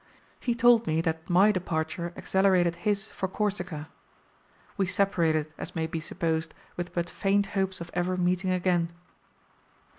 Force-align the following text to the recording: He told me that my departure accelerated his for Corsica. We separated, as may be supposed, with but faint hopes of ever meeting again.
He 0.39 0.55
told 0.55 0.87
me 0.87 0.99
that 1.01 1.29
my 1.29 1.51
departure 1.51 2.11
accelerated 2.17 2.75
his 2.77 3.09
for 3.11 3.27
Corsica. 3.27 3.87
We 4.75 4.87
separated, 4.87 5.53
as 5.59 5.75
may 5.75 5.85
be 5.85 5.99
supposed, 5.99 6.55
with 6.75 6.91
but 6.91 7.07
faint 7.07 7.45
hopes 7.53 7.79
of 7.79 7.91
ever 7.93 8.17
meeting 8.17 8.49
again. 8.49 8.89